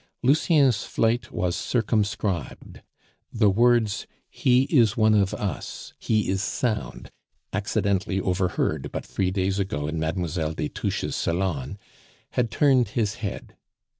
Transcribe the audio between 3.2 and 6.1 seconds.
The words, "He is one of us,